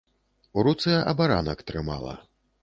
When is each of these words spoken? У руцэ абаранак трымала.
У 0.61 0.63
руцэ 0.67 0.95
абаранак 1.11 1.63
трымала. 1.69 2.17